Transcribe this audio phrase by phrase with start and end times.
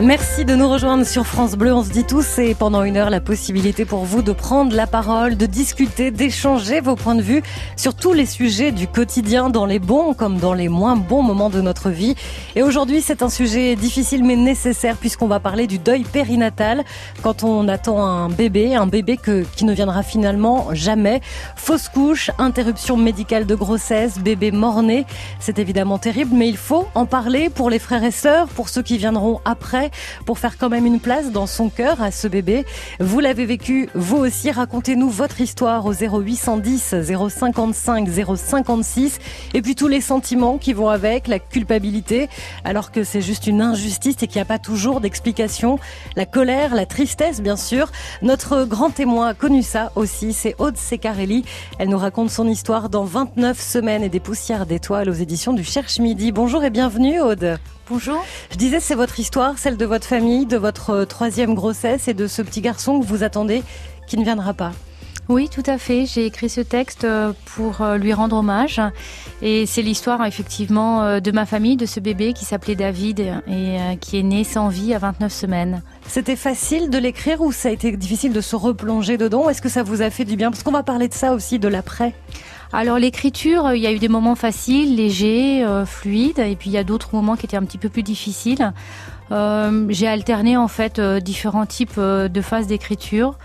[0.00, 1.72] Merci de nous rejoindre sur France Bleu.
[1.72, 4.88] On se dit tous et pendant une heure la possibilité pour vous de prendre la
[4.88, 7.44] parole, de discuter, d'échanger vos points de vue
[7.76, 11.48] sur tous les sujets du quotidien, dans les bons comme dans les moins bons moments
[11.48, 12.16] de notre vie.
[12.56, 16.82] Et aujourd'hui, c'est un sujet difficile mais nécessaire puisqu'on va parler du deuil périnatal
[17.22, 21.20] quand on attend un bébé, un bébé que, qui ne viendra finalement jamais.
[21.54, 25.06] Fausse couche, interruption médicale de grossesse, bébé mort-né.
[25.38, 28.82] C'est évidemment terrible, mais il faut en parler pour les frères et sœurs, pour ceux
[28.82, 29.83] qui viendront après
[30.26, 32.64] pour faire quand même une place dans son cœur à ce bébé.
[33.00, 36.94] Vous l'avez vécu, vous aussi, racontez-nous votre histoire au 0810
[37.28, 39.18] 055 056
[39.54, 42.28] et puis tous les sentiments qui vont avec, la culpabilité,
[42.64, 45.78] alors que c'est juste une injustice et qu'il n'y a pas toujours d'explication,
[46.16, 47.90] la colère, la tristesse bien sûr.
[48.22, 51.44] Notre grand témoin a connu ça aussi, c'est Aude Secarelli.
[51.78, 55.64] Elle nous raconte son histoire dans 29 semaines et des poussières d'étoiles aux éditions du
[55.64, 56.32] Cherche Midi.
[56.32, 57.58] Bonjour et bienvenue Aude.
[57.90, 58.24] Bonjour.
[58.50, 62.14] Je disais, c'est votre histoire, celle de votre famille, de votre euh, troisième grossesse et
[62.14, 63.62] de ce petit garçon que vous attendez
[64.06, 64.72] qui ne viendra pas?
[65.28, 66.04] Oui, tout à fait.
[66.06, 68.80] J'ai écrit ce texte euh, pour euh, lui rendre hommage.
[69.42, 74.18] Et c'est l'histoire, effectivement, de ma famille, de ce bébé qui s'appelait David et qui
[74.18, 75.82] est né sans vie à 29 semaines.
[76.06, 79.50] C'était facile de l'écrire ou ça a été difficile de se replonger dedans?
[79.50, 80.50] Est-ce que ça vous a fait du bien?
[80.50, 82.14] Parce qu'on va parler de ça aussi, de l'après.
[82.76, 86.72] Alors l'écriture, il y a eu des moments faciles, légers, euh, fluides, et puis il
[86.72, 88.72] y a d'autres moments qui étaient un petit peu plus difficiles.
[89.32, 93.38] Euh, j'ai alterné en fait euh, différents types de phases d'écriture.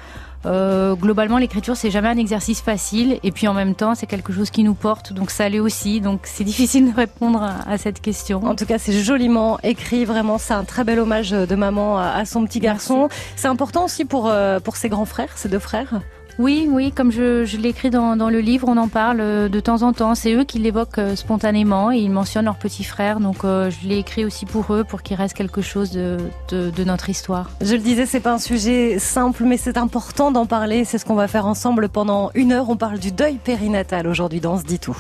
[0.46, 4.50] globalement, l'écriture, c'est jamais un exercice facile, et puis en même temps, c'est quelque chose
[4.52, 6.02] qui nous porte, donc ça l'est aussi.
[6.02, 8.44] Donc c'est difficile de répondre à, cette question.
[8.46, 12.26] En tout cas, c'est joliment écrit, vraiment, c'est un très bel hommage de maman à,
[12.26, 13.10] son petit garçon.
[13.36, 14.32] C'est important aussi pour
[14.64, 16.02] pour ses grands frères, ses deux frères.
[16.40, 19.60] Oui, oui, comme je, je l'écris dans, dans, le livre, on en parle euh, de
[19.60, 20.16] temps en temps.
[20.16, 23.20] C'est eux qui l'évoquent euh, spontanément et ils mentionnent leur petit frère.
[23.20, 26.70] Donc euh, je l'ai écrit aussi pour eux, pour qu'il reste quelque chose de, de,
[26.70, 27.50] de, notre histoire.
[27.60, 30.86] Je le disais, c'est pas un sujet simple, mais c'est important d'en parler.
[30.86, 32.70] C'est ce qu'on va faire ensemble pendant une heure.
[32.70, 34.98] On parle du deuil périnatal aujourd'hui dans On se dit tout.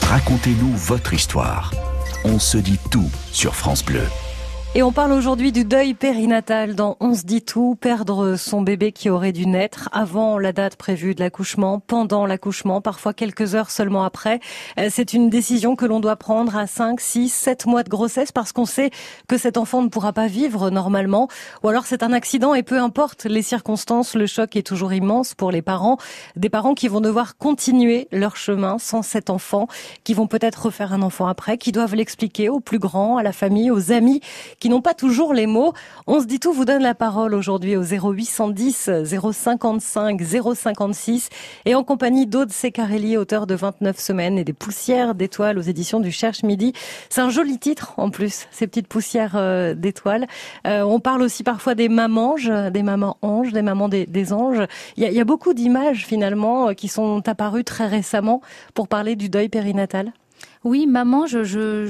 [0.00, 1.72] Racontez-nous votre histoire.
[2.24, 4.00] On se dit tout sur France Bleu.
[4.74, 8.92] Et on parle aujourd'hui du deuil périnatal dans On se dit tout, perdre son bébé
[8.92, 13.70] qui aurait dû naître avant la date prévue de l'accouchement, pendant l'accouchement, parfois quelques heures
[13.70, 14.40] seulement après.
[14.78, 18.30] Euh, c'est une décision que l'on doit prendre à 5, 6, 7 mois de grossesse
[18.30, 18.90] parce qu'on sait
[19.26, 21.28] que cet enfant ne pourra pas vivre normalement
[21.62, 25.34] ou alors c'est un accident et peu importe les circonstances, le choc est toujours immense
[25.34, 25.96] pour les parents,
[26.36, 29.66] des parents qui vont devoir continuer leur chemin sans cet enfant,
[30.04, 33.32] qui vont peut-être refaire un enfant après, qui doivent l'expliquer aux plus grands, à la
[33.32, 34.20] famille, aux amis
[34.60, 35.72] qui n'ont pas toujours les mots.
[36.06, 40.20] On se dit tout vous donne la parole aujourd'hui au 0810 055
[40.54, 41.28] 056
[41.64, 46.00] et en compagnie d'Aude Secarelli, auteur de 29 semaines et des poussières d'étoiles aux éditions
[46.00, 46.72] du Cherche Midi.
[47.08, 50.26] C'est un joli titre en plus, ces petites poussières euh, d'étoiles.
[50.66, 54.66] Euh, on parle aussi parfois des mamanges, des mamans anges, des mamans des, anges.
[54.96, 58.40] Il y a, il y a beaucoup d'images finalement euh, qui sont apparues très récemment
[58.74, 60.12] pour parler du deuil périnatal.
[60.64, 61.86] Oui, maman, je, je,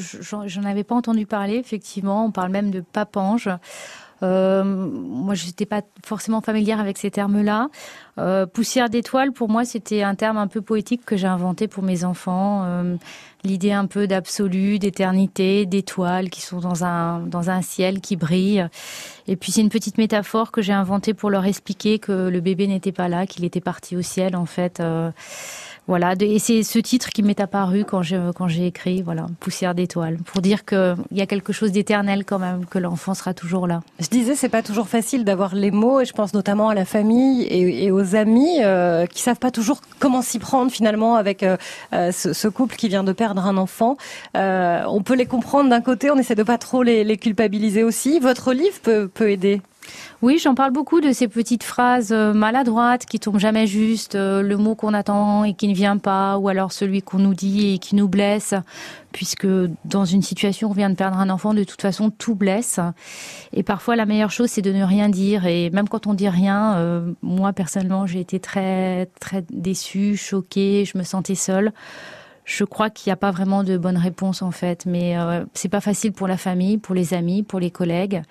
[0.47, 2.25] j'en avais pas entendu parler, effectivement.
[2.25, 3.48] On parle même de papange.
[4.22, 7.69] Euh, moi, je n'étais pas forcément familière avec ces termes-là.
[8.19, 11.82] Euh, poussière d'étoiles, pour moi, c'était un terme un peu poétique que j'ai inventé pour
[11.82, 12.62] mes enfants.
[12.64, 12.97] Euh,
[13.44, 18.66] L'idée un peu d'absolu, d'éternité, d'étoiles qui sont dans un dans un ciel qui brille.
[19.28, 22.66] Et puis c'est une petite métaphore que j'ai inventée pour leur expliquer que le bébé
[22.66, 24.82] n'était pas là, qu'il était parti au ciel en fait.
[25.88, 29.75] Voilà, et c'est ce titre qui m'est apparu quand j'ai quand j'ai écrit, voilà, Poussière
[29.75, 33.66] d'étoiles, pour dire qu'il y a quelque chose d'éternel quand même, que l'enfant sera toujours
[33.66, 33.81] là.
[33.99, 36.84] Je disais, c'est pas toujours facile d'avoir les mots, et je pense notamment à la
[36.84, 41.56] famille et, aux amis euh, qui savent pas toujours comment s'y prendre finalement avec euh,
[41.93, 43.97] euh, ce, couple qui vient de perdre un enfant.
[44.37, 47.82] Euh, on peut les comprendre d'un côté, on essaie de pas trop les, les culpabiliser
[47.82, 48.19] aussi.
[48.20, 49.62] Votre livre peut, peut aider.
[50.21, 54.43] Oui, j'en parle beaucoup de ces petites phrases euh, maladroites qui tombent jamais juste, euh,
[54.43, 57.75] le mot qu'on attend et qui ne vient pas, ou alors celui qu'on nous dit
[57.75, 58.53] et qui nous blesse,
[59.12, 59.46] puisque
[59.85, 62.81] dans une situation où on vient de perdre un enfant, de toute façon, tout blesse.
[63.52, 65.46] Et parfois, la meilleure chose, c'est de ne rien dire.
[65.46, 70.85] Et même quand on dit rien, euh, moi, personnellement, j'ai été très, très déçue, choquée,
[70.85, 71.73] je me sentais seule
[72.44, 75.17] je crois qu'il n'y a pas vraiment de bonne réponse en fait, mais
[75.52, 78.23] c'est pas facile pour la famille, pour les amis, pour les collègues.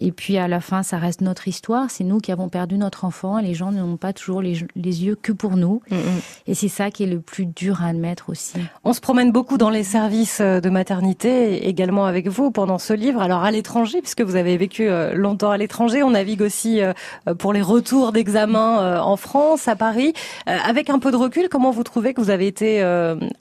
[0.00, 1.90] Et puis à la fin, ça reste notre histoire.
[1.90, 3.38] C'est nous qui avons perdu notre enfant.
[3.38, 5.82] Et les gens n'ont pas toujours les, yeux que pour nous.
[5.90, 6.00] Mm, mm.
[6.46, 8.58] Et c'est ça qui est le plus dur à admettre aussi.
[8.84, 12.92] On se promène beaucoup dans les services euh, de maternité, également avec vous pendant ce
[12.92, 13.20] livre.
[13.20, 16.92] Alors à l'étranger, puisque vous avez vécu euh, longtemps à l'étranger, on navigue aussi euh,
[17.38, 20.12] pour les retours d'examen en France, à Paris.
[20.46, 22.82] Avec un peu de recul, comment vous trouvez que vous avez été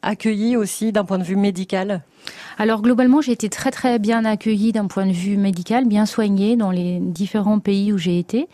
[0.02, 2.02] accueilli aussi d'un point de vue médical?
[2.58, 6.56] Alors globalement, j'ai été très très bien accueillie d'un point de vue médical, bien soignée
[6.56, 8.48] dans les différents pays où j'ai été.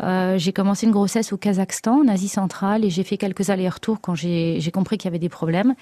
[0.00, 4.00] Euh, j'ai commencé une grossesse au Kazakhstan, en Asie centrale, et j'ai fait quelques allers-retours
[4.00, 5.74] quand j'ai compris qu'il y avait des problèmes.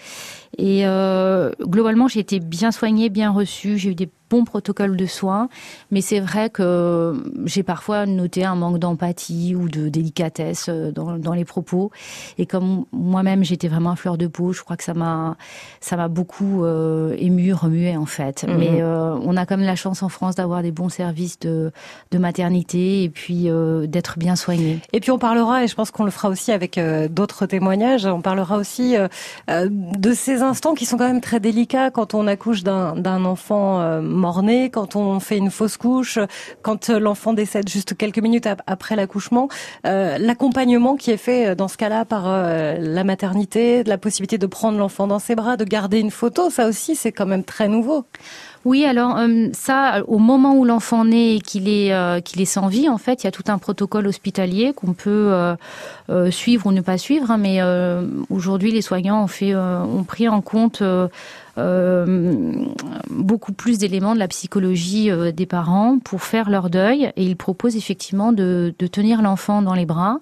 [0.59, 3.79] Et euh, globalement, j'ai été bien soignée, bien reçue.
[3.79, 5.49] J'ai eu des bons protocoles de soins,
[5.91, 7.15] mais c'est vrai que
[7.45, 11.91] j'ai parfois noté un manque d'empathie ou de délicatesse euh, dans, dans, les propos.
[12.39, 15.37] Et comme moi-même j'étais vraiment à fleur de peau, je crois que ça m'a
[15.81, 18.45] ça m'a beaucoup euh, ému, remué en fait.
[18.45, 18.57] Mhm.
[18.57, 21.73] Mais euh, on a quand même la chance en France d'avoir des bons services de,
[22.11, 24.81] de maternité et puis euh, d'être bien soigné.
[24.93, 26.81] Et puis on parlera, et je pense qu'on le fera aussi avec
[27.11, 28.95] d'autres témoignages, on parlera aussi
[29.49, 34.71] de ces instants qui sont quand même très délicats quand on accouche d'un enfant mort-né,
[34.71, 36.19] quand on fait une fausse couche,
[36.63, 39.49] quand l'enfant décède juste quelques minutes après l'accouchement.
[39.85, 45.07] L'accompagnement qui est fait dans ce cas-là par la maternité, la possibilité de prendre l'enfant
[45.07, 48.05] dans ses bras, de garder une photo, ça aussi c'est quand même très nouveau.
[48.67, 52.47] Oui, alors euh, ça, au moment où l'enfant naît et qu'il est euh, qu'il est
[52.47, 55.55] sans vie, en fait, il y a tout un protocole hospitalier qu'on peut
[56.11, 57.31] euh, suivre ou ne pas suivre.
[57.31, 57.61] Hein, mais
[58.29, 60.83] aujourd'hui, les soignants ont fait ont pris en compte
[63.09, 67.13] beaucoup plus d'éléments de la psychologie des parents pour faire leur deuil.
[67.17, 70.19] Et ils proposent effectivement de, de tenir l'enfant dans les bras.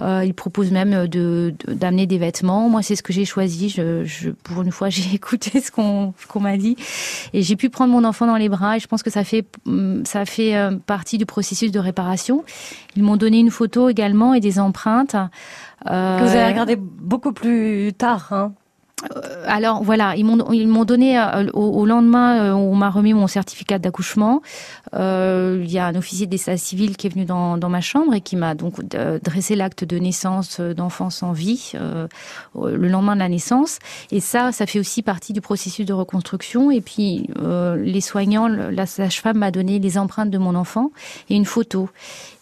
[0.00, 2.68] Ils proposent même d'amener des vêtements.
[2.68, 3.76] Moi, c'est ce que j'ai choisi.
[4.44, 6.76] Pour une fois, j'ai écouté ce qu'on qu'on m'a dit
[7.32, 8.76] et j'ai pu prendre mon enfant dans les bras.
[8.76, 9.46] Et je pense que ça fait
[10.04, 12.44] ça fait euh, partie du processus de réparation.
[12.96, 15.16] Ils m'ont donné une photo également et des empreintes.
[15.90, 18.52] Euh, que vous avez regardé beaucoup plus tard, hein
[19.46, 23.26] alors voilà, ils m'ont ils m'ont donné euh, au, lendemain euh, on m'a remis mon
[23.26, 24.42] certificat d'accouchement.
[24.92, 28.20] il y a un officier d'état civil qui est venu dans, dans ma chambre et
[28.20, 28.80] qui m'a donc
[29.22, 31.72] dressé l'acte de naissance d'enfant sans vie
[32.54, 33.78] le lendemain de la naissance.
[34.10, 36.70] Et ça, ça fait aussi partie du processus de reconstruction.
[36.70, 37.28] Et puis
[37.76, 40.90] les soignants, la sage-femme m'a donné les empreintes de mon enfant
[41.28, 41.88] et une photo.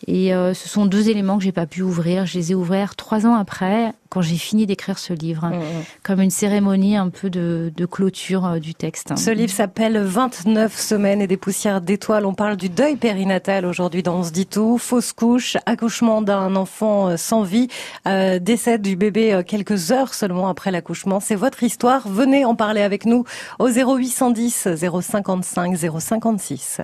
[0.06, 2.26] Et ce sont deux éléments que j'ai pas pu ouvrir.
[2.26, 5.84] Je les ai ouverts trois ans après quand j'ai fini d'écrire ce livre, mmh, mmh.
[6.02, 9.16] comme une cérémonie un peu de, clôture euh, du texte.
[9.16, 12.26] Ce livre s'appelle 29 semaines et des poussières d'étoiles.
[12.26, 14.78] On parle du deuil périnatal aujourd'hui dans On se dit tout.
[14.78, 17.68] Fausse couche, accouchement d'un enfant euh, sans vie,
[18.06, 21.20] euh, décès du bébé quelques heures seulement après l'accouchement.
[21.20, 22.08] C'est votre histoire.
[22.08, 23.24] Venez en parler avec nous
[23.58, 26.80] au 0810 055 056.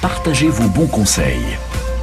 [0.00, 1.58] Partagez vos bons conseils.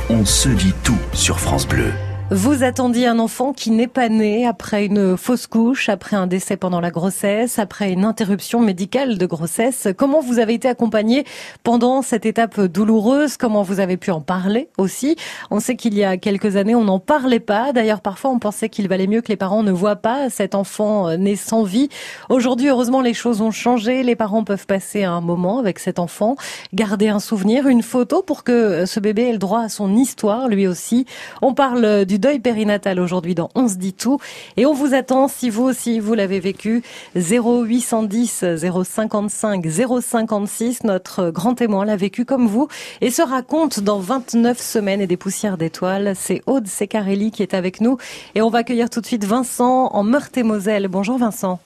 [0.10, 1.92] On se dit tout sur France Bleu.
[2.31, 6.57] Vous attendiez un enfant qui n'est pas né après une fausse couche, après un décès
[6.57, 9.89] pendant la grossesse, après une interruption médicale de grossesse.
[9.95, 11.24] Comment vous avez été accompagné
[11.62, 13.38] pendant cette étape douloureuse?
[13.38, 15.18] Comment vous avez pu en parler aussi?
[15.51, 17.74] On sait qu'il y a quelques années, on n'en parlait pas.
[17.74, 21.07] D'ailleurs, parfois, on pensait qu'il valait mieux que les parents ne voient pas cet enfant
[21.07, 21.89] euh, né sans vie.
[22.30, 24.01] Aujourd'hui, heureusement, les choses ont changé.
[24.01, 26.38] Les parents peuvent passer un moment avec cet enfant,
[26.74, 30.48] garder un souvenir, une photo pour que ce bébé ait le droit à son histoire,
[30.48, 31.06] lui aussi.
[31.44, 34.20] On parle du du deuil périnatal aujourd'hui dans On se dit tout.
[34.56, 36.82] Et on vous attend si vous aussi vous l'avez vécu.
[37.18, 39.66] 0810 055
[40.02, 40.86] 056.
[40.86, 42.70] Notre grand témoin l'a vécu comme vous
[43.02, 46.14] et se raconte dans 29 semaines et des poussières d'étoiles.
[46.16, 47.98] C'est Aude Secarelli qui est avec nous.
[48.34, 50.88] Et on va accueillir tout de suite Vincent en Meurthe-et-Moselle.
[50.88, 51.60] Bonjour Vincent.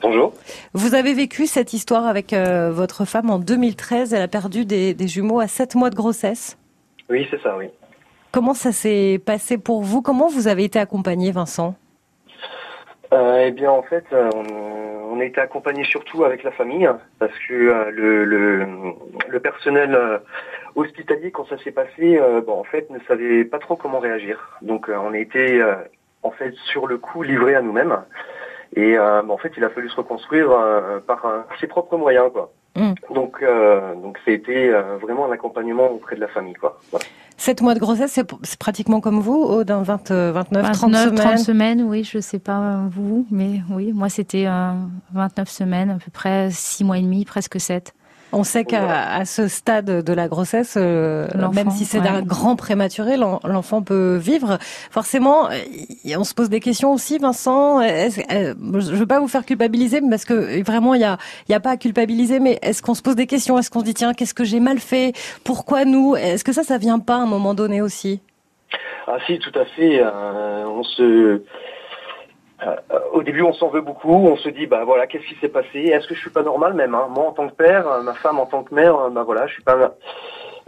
[0.00, 0.32] Bonjour.
[0.72, 4.14] Vous avez vécu cette histoire avec euh, votre femme en 2013.
[4.14, 6.56] Elle a perdu des, des jumeaux à 7 mois de grossesse.
[7.10, 7.66] Oui, c'est ça, oui.
[8.32, 10.00] Comment ça s'est passé pour vous?
[10.00, 11.74] Comment vous avez été accompagné, Vincent?
[13.12, 14.30] Euh, Eh bien, en fait, euh,
[15.10, 17.90] on, a été accompagné surtout avec la famille, parce que euh,
[19.28, 19.98] le, personnel
[20.76, 24.58] hospitalier, quand ça s'est passé, en fait, ne savait pas trop comment réagir.
[24.62, 25.62] Donc, on a été,
[26.22, 27.98] en fait, sur le coup, livré à nous-mêmes.
[28.74, 30.48] Et en fait, il a fallu se reconstruire
[31.06, 31.26] par
[31.60, 32.50] ses propres moyens, quoi.
[32.74, 32.92] Mm.
[33.14, 33.44] Donc,
[34.02, 36.80] donc, c'était vraiment un accompagnement auprès de la famille, quoi.
[37.36, 38.12] 7 mois de grossesse,
[38.42, 42.60] c'est pratiquement comme vous, d'un 20, 29, 30 semaines 30 semaines, oui, je sais pas
[42.60, 44.46] euh, vous, mais oui, moi c'était
[45.12, 47.94] 29 semaines, à peu près 6 mois et demi, presque 7.
[48.32, 53.16] On sait qu'à ce stade de la grossesse, euh, même si c'est un grand prématuré,
[53.16, 54.58] l'enfant peut vivre.
[54.90, 55.48] Forcément,
[56.16, 57.82] on se pose des questions aussi, Vincent.
[57.82, 58.20] je
[58.58, 61.70] ne veux pas vous faire culpabiliser, parce que vraiment, il n'y a, y a pas
[61.72, 63.58] à culpabiliser, mais est-ce qu'on se pose des questions?
[63.58, 65.12] Est-ce qu'on se dit, tiens, qu'est-ce que j'ai mal fait?
[65.44, 66.16] Pourquoi nous?
[66.16, 68.20] Est-ce que ça, ça vient pas à un moment donné aussi?
[69.06, 70.00] Ah si, tout à fait.
[70.00, 71.44] Euh, on se, euh,
[73.12, 74.14] au début, on s'en veut beaucoup.
[74.14, 75.78] On se dit, bah voilà, qu'est-ce qui s'est passé?
[75.78, 77.08] Est-ce que je suis pas normal même hein?
[77.10, 79.54] Moi, en tant que père, euh, ma femme en tant que mère, bah voilà, je
[79.54, 79.94] suis pas.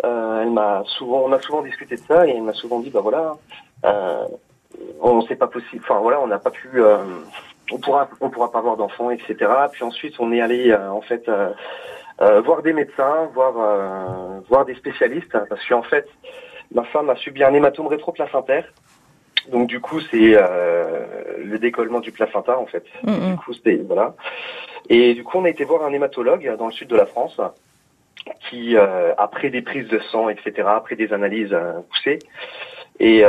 [0.03, 3.01] elle m'a souvent, on a souvent discuté de ça et elle m'a souvent dit, bah
[3.01, 3.35] voilà,
[5.01, 5.85] on sait pas possible.
[5.85, 6.83] Enfin voilà, on n'a pas pu.
[7.73, 9.37] on pourra, on pourra pas avoir d'enfants, etc.
[9.73, 11.31] Puis ensuite, on est allé en fait.
[12.19, 13.53] voir des médecins, voir
[14.49, 16.09] voir des spécialistes, parce qu'en fait,
[16.73, 18.67] ma femme a subi un hématome rétroplacentaire.
[19.51, 21.07] Donc du coup, c'est euh,
[21.45, 22.85] le décollement du placenta en fait.
[23.31, 24.15] Du coup, c'était voilà.
[24.89, 27.41] Et du coup, on a été voir un hématologue dans le sud de la France
[28.49, 32.19] qui, euh, après des prises de sang, etc., après des analyses euh, poussées,
[33.01, 33.25] et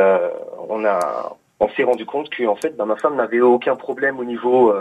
[0.70, 4.20] on a, on s'est rendu compte que en fait, bah, ma femme n'avait aucun problème
[4.20, 4.74] au niveau,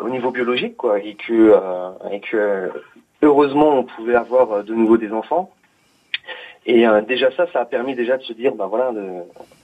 [0.00, 1.58] au niveau biologique, quoi, et que,
[2.12, 2.70] et que
[3.22, 5.50] heureusement, on pouvait avoir de nouveau des enfants.
[6.66, 8.90] Et euh, déjà ça, ça a permis déjà de se dire, ben voilà,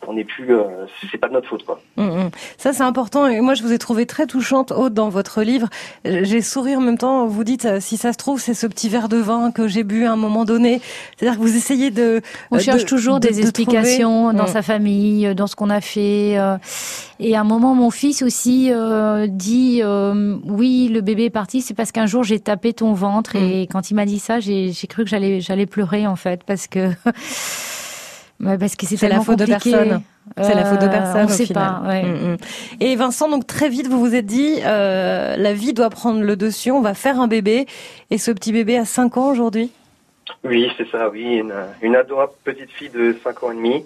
[0.06, 1.80] on n'est plus, euh, c'est pas de notre faute quoi.
[1.96, 2.30] Mm, mm.
[2.58, 3.26] Ça c'est important.
[3.26, 5.68] Et moi je vous ai trouvé très touchante, Aude, dans votre livre.
[6.04, 7.26] J'ai souri en même temps.
[7.26, 9.82] Vous dites, euh, si ça se trouve, c'est ce petit verre de vin que j'ai
[9.82, 10.82] bu à un moment donné.
[11.16, 12.20] C'est-à-dire que vous essayez de.
[12.50, 14.48] On cherche toujours des explications dans mm.
[14.48, 16.36] sa famille, dans ce qu'on a fait.
[17.18, 18.70] Et à un moment, mon fils aussi
[19.28, 23.36] dit, oui, le bébé est parti, c'est parce qu'un jour j'ai tapé ton ventre.
[23.36, 26.66] Et quand il m'a dit ça, j'ai cru que j'allais j'allais pleurer en fait, parce
[26.66, 26.89] que
[28.58, 30.02] parce que c'est la faute de personne.
[30.36, 31.26] C'est la faute de personne.
[31.26, 31.82] on ne sait pas.
[31.84, 32.36] Mm, mm.
[32.80, 36.36] Et Vincent, donc très vite, vous vous êtes dit, euh, la vie doit prendre le
[36.36, 36.70] dessus.
[36.70, 37.66] On va faire un bébé.
[38.10, 39.70] Et ce petit bébé a 5 ans aujourd'hui?
[40.44, 41.08] Oui, c'est ça.
[41.10, 43.84] Oui, une, une adorable petite fille de 5 ans et demi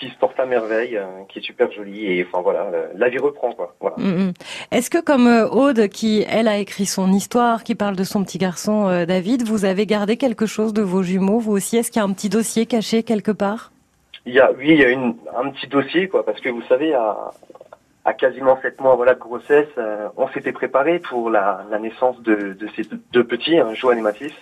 [0.00, 3.18] qui se porte à merveille, euh, qui est super jolie et enfin voilà, la vie
[3.18, 3.76] reprend quoi.
[3.80, 3.96] Voilà.
[3.98, 4.32] Mm, mm.
[4.72, 8.24] Est-ce que comme euh, Aude, qui elle a écrit son histoire, qui parle de son
[8.24, 11.76] petit garçon euh, David, vous avez gardé quelque chose de vos jumeaux vous aussi?
[11.76, 13.72] Est-ce qu'il y a un petit dossier caché quelque part?
[14.24, 16.62] Il y a, oui, il y a une, un petit dossier quoi, parce que vous
[16.62, 17.32] savez, à,
[18.04, 19.68] à quasiment sept mois voilà de grossesse,
[20.16, 24.02] on s'était préparé pour la, la naissance de, de, ces deux petits, hein, Joanne et
[24.02, 24.32] Mathis.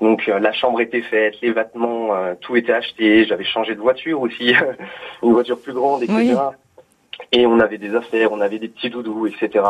[0.00, 3.24] Donc euh, la chambre était faite, les vêtements, euh, tout était acheté.
[3.24, 4.54] J'avais changé de voiture aussi,
[5.22, 6.36] une voiture plus grande, etc.
[7.32, 9.64] Et on avait des affaires, on avait des petits doudous, etc.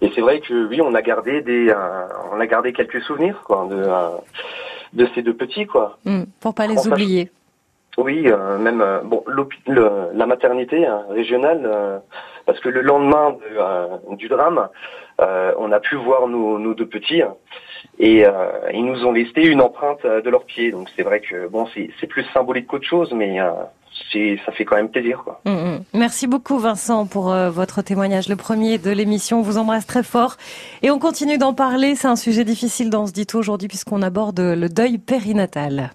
[0.00, 3.42] Et c'est vrai que oui, on a gardé des, euh, on a gardé quelques souvenirs
[3.44, 3.84] quoi de
[4.92, 5.98] de ces deux petits quoi.
[6.04, 7.30] Mmh, pour pas les oublier.
[7.96, 9.24] Oui, même bon,
[9.66, 12.02] la maternité hein, régionale,
[12.46, 13.36] parce que le lendemain
[14.10, 14.68] du drame,
[15.18, 17.22] on a pu voir nos, deux petits
[17.98, 18.32] et euh,
[18.72, 20.70] ils nous ont laissé une empreinte euh, de leurs pieds.
[20.70, 23.50] Donc c'est vrai que bon, c'est plus symbolique qu'autre chose, mais euh,
[24.44, 25.22] ça fait quand même plaisir.
[25.24, 25.40] Quoi.
[25.44, 25.84] Mm, mm.
[25.94, 29.38] Merci beaucoup Vincent pour votre témoignage, le premier de l'émission.
[29.38, 30.36] On vous embrasse très fort
[30.82, 31.94] et on continue d'en parler.
[31.94, 35.90] C'est un sujet difficile dans ce dit aujourd'hui puisqu'on aborde le deuil périnatal.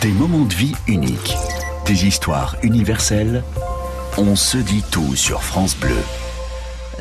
[0.00, 1.36] Des moments de vie uniques,
[1.84, 3.44] des histoires universelles.
[4.16, 6.02] On se dit tout sur France Bleu.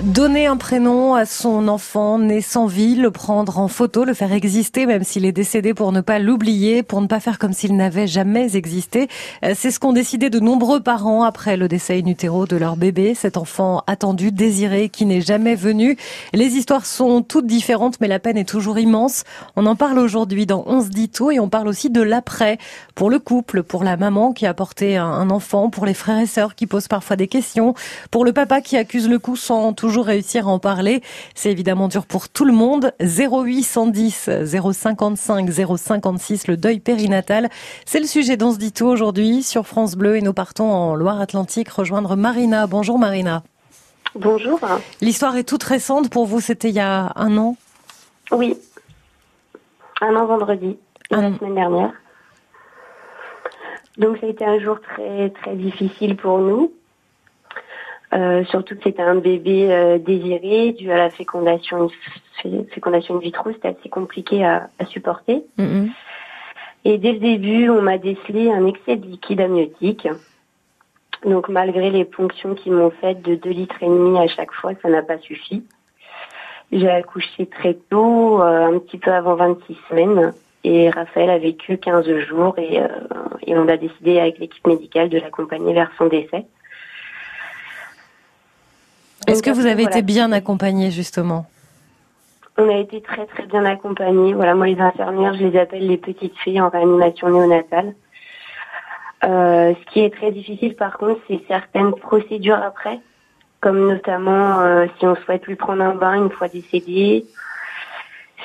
[0.04, 4.32] Donner un prénom à son enfant né sans vie, le prendre en photo, le faire
[4.32, 7.76] exister même s'il est décédé pour ne pas l'oublier, pour ne pas faire comme s'il
[7.76, 9.10] n'avait jamais existé.
[9.44, 12.78] Euh, c'est ce qu'ont décidé de nombreux parents après le décès in utero de leur
[12.78, 15.98] bébé, cet enfant attendu, désiré, qui n'est jamais venu.
[16.34, 19.26] Les histoires sont toutes différentes, mais la peine est toujours immense.
[19.58, 22.58] On en parle aujourd'hui dans On se dit tout et on parle aussi de l'après
[22.96, 26.26] pour le couple, pour la maman qui a porté un enfant, pour les frères et
[26.26, 27.74] sœurs qui posent parfois des questions,
[28.12, 31.02] pour le papa qui accuse le coup sans toujours toujours réussir à en parler.
[31.34, 32.94] C'est évidemment dur pour tout le monde.
[33.00, 37.50] 0810 055 056, le deuil périnatal.
[37.86, 40.94] C'est le sujet dont se dit tout aujourd'hui sur France Bleu et nous partons en
[40.94, 42.68] Loire-Atlantique rejoindre Marina.
[42.68, 43.42] Bonjour Marina.
[44.14, 44.60] Bonjour.
[45.02, 47.58] L'histoire est toute récente pour vous, c'était il y a un an?
[48.32, 48.56] Oui.
[50.02, 50.78] Un an vendredi,
[51.10, 51.94] la semaine dernière.
[53.98, 56.74] Donc ça a été un jour très très difficile pour nous.
[58.12, 61.90] Euh, surtout que c'était un bébé euh, désiré dû à la fécondation,
[62.74, 65.44] fécondation in vitro, c'était assez compliqué à, à supporter.
[65.60, 65.90] Mm-hmm.
[66.86, 70.08] Et dès le début, on m'a décelé un excès de liquide amniotique.
[71.24, 74.72] Donc malgré les ponctions qu'ils m'ont faites de 2 litres et demi à chaque fois,
[74.82, 75.64] ça n'a pas suffi.
[76.72, 80.34] J'ai accouché très tôt, euh, un petit peu avant 26 semaines.
[80.64, 82.82] Et Raphaël a vécu 15 jours et,
[83.48, 86.46] et on a décidé avec l'équipe médicale de l'accompagner vers son décès.
[89.30, 91.46] Est-ce que vous avez été bien accompagné justement
[92.58, 94.34] On a été très très bien accompagnés.
[94.34, 97.94] Voilà, moi les infirmières, je les appelle les petites filles en réanimation néonatale.
[99.26, 103.00] Euh, ce qui est très difficile par contre, c'est certaines procédures après,
[103.60, 107.26] comme notamment euh, si on souhaite lui prendre un bain une fois décédé.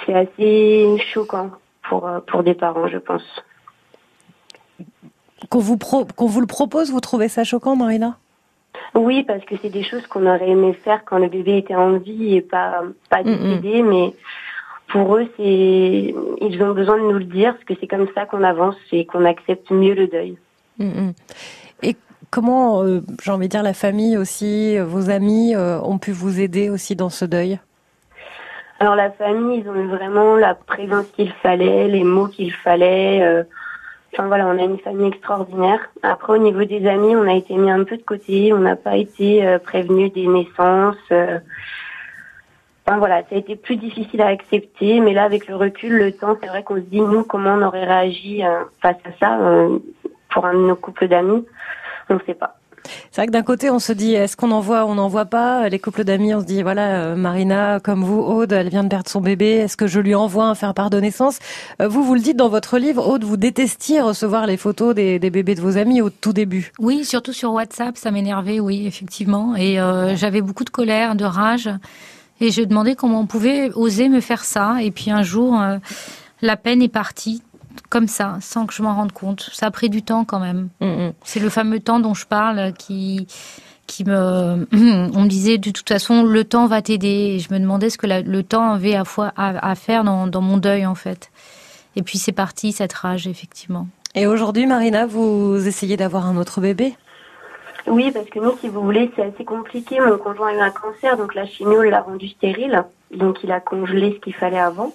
[0.05, 1.51] C'est assez choquant
[1.89, 3.23] pour, euh, pour des parents, je pense.
[5.49, 8.19] Qu'on vous, qu'on vous le propose, vous trouvez ça choquant, Marina
[8.95, 11.99] Oui, parce que c'est des choses qu'on aurait aimé faire quand le bébé était en
[11.99, 14.15] vie et pas, pas décédé, mais
[14.89, 18.27] pour eux, c'est ils ont besoin de nous le dire, parce que c'est comme ça
[18.27, 20.37] qu'on avance et qu'on accepte mieux le deuil.
[21.83, 21.97] Et
[22.31, 26.41] comment, euh, j'ai envie de dire, la famille aussi, vos amis euh, ont pu vous
[26.41, 27.59] aider aussi dans ce deuil?
[28.81, 33.23] Alors la famille, ils ont eu vraiment la présence qu'il fallait, les mots qu'il fallait.
[33.23, 33.45] Euh,
[34.17, 35.81] Enfin voilà, on a une famille extraordinaire.
[36.05, 38.53] Après, au niveau des amis, on a été mis un peu de côté.
[38.53, 40.97] On n'a pas été euh, prévenu des naissances.
[41.11, 41.41] Euh.
[42.87, 45.01] Enfin voilà, ça a été plus difficile à accepter.
[45.01, 47.63] Mais là, avec le recul, le temps, c'est vrai qu'on se dit nous comment on
[47.63, 49.69] aurait réagi euh, face à ça
[50.31, 51.45] pour un de nos couples d'amis?
[52.09, 52.57] On ne sait pas.
[53.11, 55.25] C'est vrai que d'un côté, on se dit, est-ce qu'on en voit, on n'en voit
[55.25, 55.69] pas?
[55.69, 58.89] Les couples d'amis, on se dit, voilà, euh, Marina, comme vous, Aude, elle vient de
[58.89, 61.39] perdre son bébé, est-ce que je lui envoie un faire part de naissance?
[61.81, 65.19] Euh, Vous, vous le dites dans votre livre, Aude, vous détestiez recevoir les photos des,
[65.19, 66.73] bébés de vos amis au tout début.
[66.79, 69.55] Oui, surtout sur WhatsApp, ça m'énervait, oui, effectivement.
[69.57, 71.71] Et euh, j'avais beaucoup de colère, de rage.
[72.41, 74.79] Et je demandais comment on pouvait oser me faire ça.
[74.83, 75.57] Et puis un jour,
[76.43, 77.44] la peine est partie
[77.89, 79.51] comme ça, sans que je m'en rende compte.
[79.53, 80.69] Ça a pris du temps quand même.
[80.81, 81.13] Mm, mm.
[81.25, 83.27] C'est le fameux temps dont je parle qui
[83.87, 87.39] qui me on me disait de toute façon le temps va t'aider.
[87.39, 89.05] Je me demandais ce que le temps avait à,
[89.37, 91.31] à, faire dans, dans, mon deuil en fait.
[91.97, 93.87] Et puis c'est parti cette rage effectivement.
[94.15, 96.95] Et aujourd'hui Marina vous essayez d'avoir un autre bébé?
[97.87, 100.01] Oui parce que nous si vous voulez c'est assez compliqué.
[100.01, 102.85] Mon conjoint a eu un cancer donc la chimio l'a rendu stérile.
[103.15, 104.93] Donc il a congelé ce qu'il fallait avant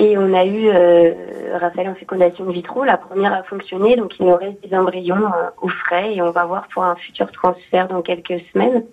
[0.00, 1.12] et on a eu, euh,
[1.60, 5.26] Raphaël en fécondation in vitro, la première a fonctionné, donc il nous reste des embryons
[5.26, 8.84] euh, au frais et on va voir pour un futur transfert dans quelques semaines.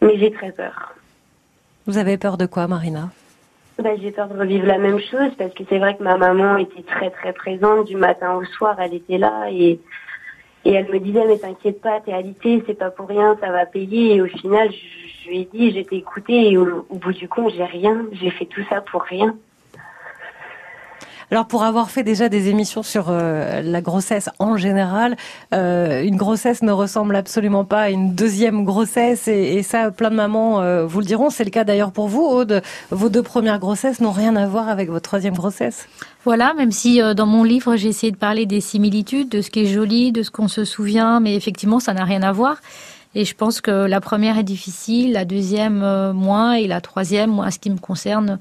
[0.00, 0.94] Mais j'ai très peur.
[1.86, 3.10] Vous avez peur de quoi, Marina?
[3.78, 6.56] Bah, J'ai peur de revivre la même chose parce que c'est vrai que ma maman
[6.56, 9.78] était très très présente du matin au soir, elle était là et,
[10.64, 13.66] et elle me disait mais t'inquiète pas, t'es alité, c'est pas pour rien, ça va
[13.66, 14.14] payer.
[14.14, 17.52] Et au final, je, lui ai dit, j'étais écoutée et au, au bout du compte,
[17.54, 19.36] j'ai rien, j'ai fait tout ça pour rien.
[21.34, 25.16] Alors pour avoir fait déjà des émissions sur euh, la grossesse en général,
[25.52, 30.14] euh, une grossesse ne ressemble absolument pas à une deuxième grossesse et, ça, plein de
[30.14, 31.30] mamans euh, vous le diront.
[31.30, 32.62] C'est le cas d'ailleurs pour vous, Aude.
[32.92, 35.88] Vos deux premières grossesses n'ont rien à voir avec votre troisième grossesse.
[36.22, 39.64] Voilà, même si dans mon livre j'ai essayé de parler des similitudes, de ce qui
[39.64, 42.58] est joli, de ce qu'on se souvient, mais effectivement ça n'a rien à voir.
[43.16, 47.50] Et je pense que la première est difficile, la deuxième moins, et la troisième, moi,
[47.50, 48.38] ce qui me concerne,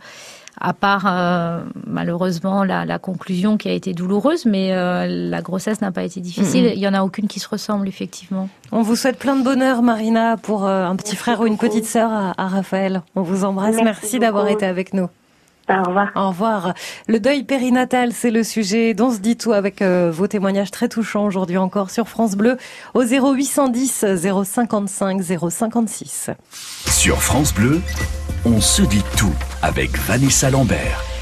[0.59, 5.91] à part euh, malheureusement la, conclusion qui a été douloureuse, mais euh, la grossesse n'a
[5.91, 6.71] pas été difficile.
[6.73, 8.49] Il y en a aucune qui se ressemble effectivement.
[8.71, 11.85] On vous souhaite plein de bonheur, Marina, pour euh, un petit frère ou une petite
[11.85, 13.01] sœur à, Raphaël.
[13.15, 13.75] On vous embrasse.
[13.83, 15.09] Merci, d'avoir été avec nous.
[15.69, 16.11] Au revoir.
[16.15, 16.73] Au revoir.
[17.07, 21.25] Le deuil périnatal, c'est le sujet dont se dit tout avec vos témoignages très touchants
[21.25, 22.57] aujourd'hui encore sur France Bleu
[22.93, 24.05] au 0810
[24.43, 26.31] 055 056.
[26.85, 27.81] Sur France Bleu,
[28.45, 31.12] on se dit tout avec Vanessa Lambert.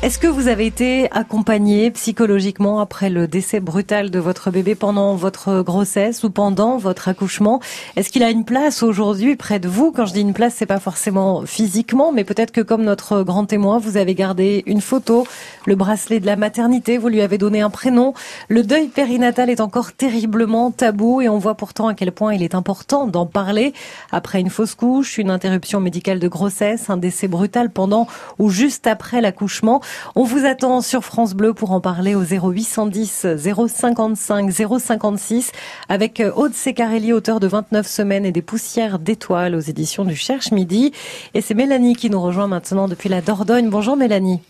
[0.00, 5.16] Est-ce que vous avez été accompagné psychologiquement après le décès brutal de votre bébé pendant
[5.16, 7.58] votre grossesse ou pendant votre accouchement?
[7.96, 9.90] Est-ce qu'il a une place aujourd'hui près de vous?
[9.90, 13.44] Quand je dis une place, c'est pas forcément physiquement, mais peut-être que comme notre grand
[13.44, 15.26] témoin, vous avez gardé une photo,
[15.66, 18.14] le bracelet de la maternité, vous lui avez donné un prénom.
[18.46, 22.44] Le deuil périnatal est encore terriblement tabou et on voit pourtant à quel point il
[22.44, 23.74] est important d'en parler
[24.12, 28.06] après une fausse couche, une interruption médicale de grossesse, un décès brutal pendant
[28.38, 29.80] ou juste après l'accouchement.
[30.14, 35.52] On vous attend sur France Bleu pour en parler au 0810 055 056
[35.88, 40.52] avec Aude Secarelli, auteur de 29 semaines et des poussières d'étoiles aux éditions du Cherche
[40.52, 40.92] Midi.
[41.34, 43.70] Et c'est Mélanie qui nous rejoint maintenant depuis la Dordogne.
[43.70, 44.40] Bonjour Mélanie.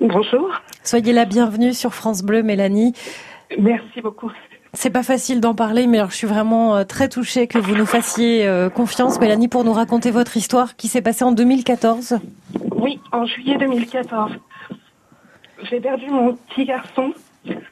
[0.00, 0.50] Bonjour.
[0.82, 2.94] Soyez la bienvenue sur France Bleu, Mélanie.
[3.58, 4.30] Merci beaucoup.
[4.72, 7.74] C'est pas facile d'en parler, mais alors je suis vraiment euh, très touchée que vous
[7.74, 12.18] nous fassiez euh, confiance, Mélanie, pour nous raconter votre histoire qui s'est passée en 2014.
[12.76, 14.30] Oui, en juillet 2014
[15.64, 17.12] j'ai perdu mon petit garçon,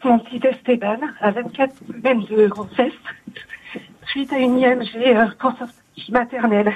[0.05, 2.93] mon petit Esteban, à 24 semaines de grossesse,
[4.07, 5.27] suite à une IMG euh,
[6.11, 6.73] maternelle.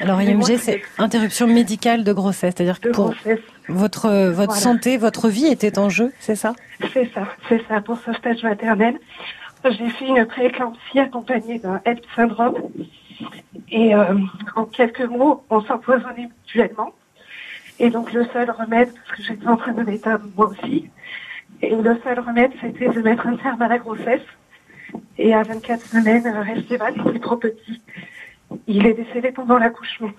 [0.00, 3.14] Alors IMG, c'est interruption médicale de grossesse, c'est-à-dire que pour
[3.68, 6.54] votre votre santé, votre vie était en jeu, c'est ça?
[6.92, 7.80] C'est ça, c'est ça.
[7.82, 8.98] Pour ce stage maternel,
[9.64, 12.54] j'ai fait une prééclampsie accompagnée d'un HELP syndrome
[13.70, 14.14] Et euh,
[14.56, 16.92] en quelques mots, on s'empoisonnait mutuellement.
[17.80, 20.88] Et donc le seul remède, parce que j'étais en train de l'état moi aussi,
[21.62, 24.22] et le seul remède, c'était de mettre un terme à la grossesse.
[25.18, 27.80] Et à 24 semaines, Esteban était trop petit.
[28.66, 30.10] Il est décédé pendant l'accouchement.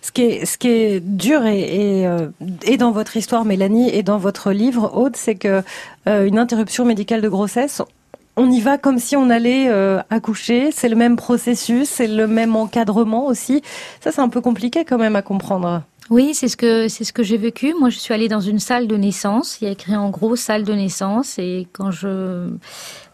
[0.00, 0.22] Ce qui
[0.68, 2.28] est, dur euh,
[2.66, 5.62] et, dans votre histoire, Mélanie, et dans votre livre, Aude, c'est que
[6.08, 7.82] euh, une interruption médicale de grossesse,
[8.36, 10.70] on y va comme si on allait euh, accoucher.
[10.72, 13.62] C'est le même processus, c'est le même encadrement aussi.
[14.00, 15.82] Ça, c'est un peu compliqué quand même à comprendre.
[16.12, 17.72] Oui, c'est ce que c'est ce que j'ai vécu.
[17.72, 19.58] Moi, je suis allée dans une salle de naissance.
[19.58, 21.38] Il y a écrit en gros salle de naissance.
[21.38, 22.50] Et quand je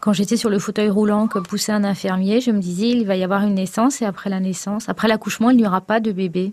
[0.01, 3.15] quand j'étais sur le fauteuil roulant que poussait un infirmier, je me disais il va
[3.15, 6.11] y avoir une naissance et après la naissance, après l'accouchement, il n'y aura pas de
[6.11, 6.51] bébé.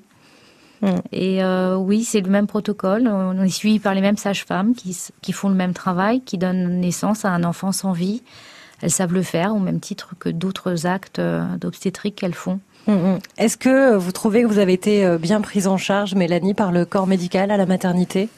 [0.83, 0.91] Mm.
[1.11, 3.09] Et euh, oui, c'est le même protocole.
[3.09, 6.79] On est suivi par les mêmes sages-femmes qui, qui font le même travail, qui donnent
[6.79, 8.23] naissance à un enfant sans vie.
[8.83, 12.61] Elles savent le faire au même titre que d'autres actes euh, d'obstétrique qu'elles font.
[12.87, 13.19] Mm, mm.
[13.39, 16.73] Est-ce que vous trouvez que vous avez été euh, bien prise en charge, Mélanie, par
[16.73, 18.29] le corps médical à la maternité?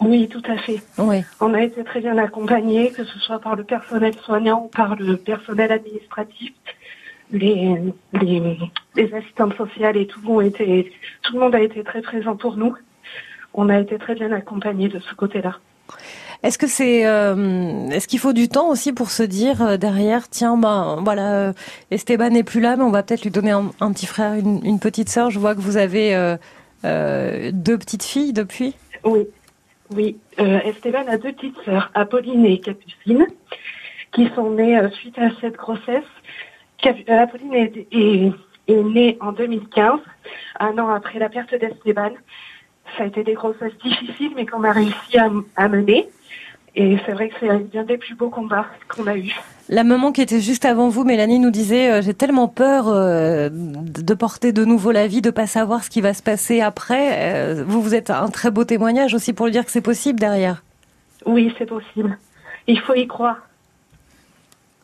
[0.00, 0.82] Oui, tout à fait.
[0.98, 1.22] Oui.
[1.40, 4.96] On a été très bien accompagnés, que ce soit par le personnel soignant ou par
[4.96, 6.52] le personnel administratif
[7.32, 7.76] les,
[8.12, 8.58] les,
[8.94, 12.74] les, assistantes sociales et tout, tout le monde a été très présent pour nous.
[13.54, 15.58] On a été très bien accompagnés de ce côté-là.
[16.46, 20.28] Est-ce que c'est, euh, est-ce qu'il faut du temps aussi pour se dire euh, derrière,
[20.28, 21.52] tiens, ben voilà, euh,
[21.90, 25.08] Esteban n'est plus là, mais on va peut-être lui donner un, petit frère, une, petite
[25.08, 25.30] sœur.
[25.30, 26.14] Je vois que vous avez
[26.84, 28.76] deux petites filles depuis.
[29.02, 29.26] Oui,
[29.92, 30.18] oui.
[30.38, 33.26] Esteban a deux petites sœurs, Apolline et Capucine,
[34.12, 36.04] qui sont nées suite à cette grossesse
[37.08, 38.32] Apolline est, est,
[38.68, 39.98] est, née en 2015,
[40.60, 42.12] un an après la perte d'Esteban.
[42.96, 46.08] Ça a été des grossesses difficiles, mais qu'on a réussi à mener.
[46.78, 49.34] Et c'est vrai que c'est un des plus beaux combats qu'on a eu.
[49.70, 53.48] La maman qui était juste avant vous, Mélanie, nous disait euh, j'ai tellement peur euh,
[53.50, 57.14] de porter de nouveau la vie, de pas savoir ce qui va se passer après.
[57.14, 60.20] Euh, vous, vous êtes un très beau témoignage aussi pour lui dire que c'est possible
[60.20, 60.62] derrière.
[61.24, 62.18] Oui, c'est possible.
[62.66, 63.38] Il faut y croire.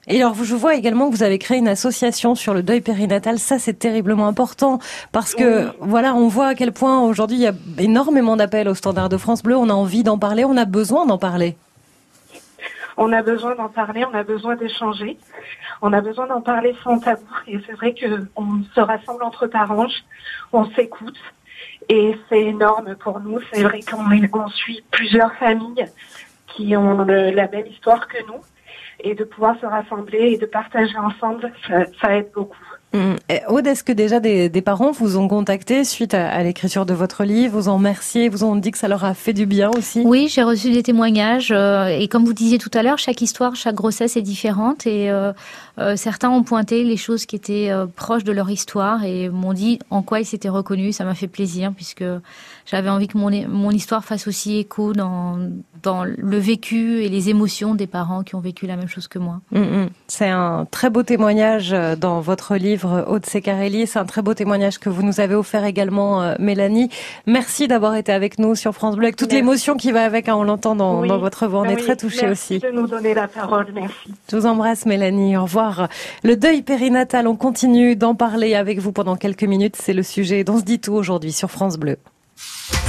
[0.09, 3.39] Et alors, je vois également que vous avez créé une association sur le deuil périnatal.
[3.39, 4.81] Ça, c'est terriblement important
[5.13, 5.73] parce que, oui.
[5.81, 9.19] voilà, on voit à quel point aujourd'hui il y a énormément d'appels au standard de
[9.19, 9.57] France Bleu.
[9.57, 11.57] On a envie d'en parler, on a besoin d'en parler.
[12.97, 15.19] On a besoin d'en parler, on a besoin d'échanger,
[15.81, 17.27] on a besoin d'en parler sans tabou.
[17.47, 19.87] Et c'est vrai que on se rassemble entre parents,
[20.53, 21.19] on s'écoute.
[21.89, 23.41] Et c'est énorme pour nous.
[23.53, 24.05] C'est vrai qu'on
[24.39, 25.87] on suit plusieurs familles
[26.47, 28.41] qui ont la même histoire que nous
[29.01, 31.53] et de pouvoir se rassembler et de partager ensemble,
[32.01, 32.72] ça aide beaucoup.
[32.93, 33.15] Mmh.
[33.49, 37.59] Aude, est-ce que déjà des, parents vous ont contacté suite à, l'écriture de votre livre,
[37.59, 40.03] vous ont remercié, vous ont dit que ça leur a fait du bien aussi?
[40.05, 43.57] Oui, j'ai reçu des témoignages euh, et comme vous disiez tout à l'heure, chaque histoire,
[43.57, 45.33] chaque grossesse est différente et euh,
[45.79, 49.55] euh, certains ont pointé les choses qui étaient euh, proches de leur histoire et m'ont
[49.55, 50.97] dit en quoi ils s'étaient reconnus.
[50.97, 52.05] Ça m'a fait plaisir puisque
[52.67, 55.39] j'avais envie que mon, mon histoire fasse aussi écho dans,
[55.83, 59.19] dans le vécu et les émotions des parents qui ont vécu la même chose que
[59.19, 59.41] moi.
[59.51, 63.87] Mmh, C'est un très beau témoignage dans votre livre Aude Secarelli.
[63.87, 66.89] C'est un très beau témoignage que vous nous avez offert également, euh, Mélanie.
[67.27, 70.37] Merci d'avoir été avec nous sur France Bleu, avec toute l'émotion qui va avec, hein,
[70.37, 71.09] on l'entend dans, oui.
[71.09, 71.61] dans, votre voix.
[71.61, 71.83] On est oui.
[71.83, 72.57] très touchés aussi.
[72.57, 72.59] aussi.
[72.61, 73.95] de nous donner la parole, merci.
[74.31, 75.37] Je vous embrasse, Mélanie.
[75.37, 75.89] Au revoir.
[76.23, 79.77] Le deuil périnatal, on continue d'en parler avec vous pendant quelques minutes.
[79.77, 81.97] C'est le sujet dont se dit tout aujourd'hui sur France Bleu.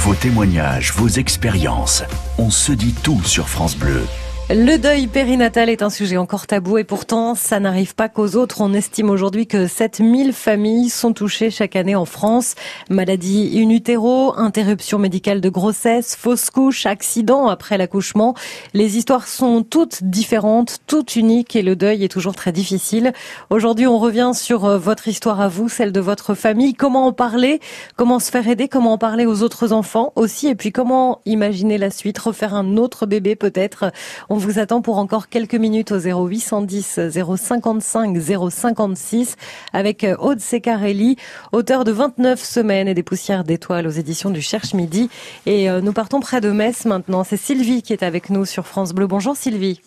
[0.04, 2.04] Vos témoignages, vos expériences,
[2.36, 4.02] on se dit tout sur France Bleu.
[4.50, 8.60] Le deuil périnatal est un sujet encore tabou et pourtant ça n'arrive pas qu'aux autres.
[8.60, 12.54] On estime aujourd'hui que 7000 familles sont touchées chaque année en France.
[12.90, 18.34] Maladie in utero, interruption médicale de grossesse, fausse couche, accident après l'accouchement.
[18.74, 23.14] Les histoires sont toutes différentes, toutes uniques et le deuil est toujours très difficile.
[23.48, 26.74] Aujourd'hui on revient sur euh, votre histoire à vous, celle de votre famille.
[26.74, 27.60] Comment en parler?
[27.96, 28.68] Comment se faire aider?
[28.68, 30.48] Comment en parler aux autres enfants aussi?
[30.48, 32.18] Et puis comment imaginer la suite?
[32.18, 33.86] Refaire un autre bébé peut-être?
[34.34, 36.98] On vous attend pour encore quelques minutes au 0810
[37.36, 38.16] 055
[38.50, 39.36] 056
[39.72, 41.14] avec Aude Secarelli,
[41.52, 45.08] auteur de 29 semaines et des poussières d'étoiles aux éditions du Cherche Midi.
[45.46, 47.22] Et nous partons près de Metz maintenant.
[47.22, 49.06] C'est Sylvie qui est avec nous sur France Bleu.
[49.06, 49.80] Bonjour Sylvie.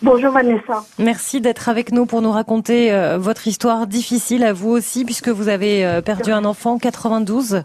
[0.00, 0.84] Bonjour Vanessa.
[0.98, 5.28] Merci d'être avec nous pour nous raconter euh, votre histoire difficile à vous aussi puisque
[5.28, 7.64] vous avez euh, perdu un enfant en 92.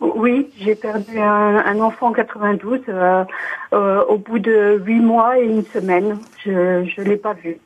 [0.00, 3.24] Oui, j'ai perdu un, un, enfant en 92 euh,
[3.72, 6.18] euh, au bout de huit mois et une semaine.
[6.44, 7.58] Je ne l'ai pas vu.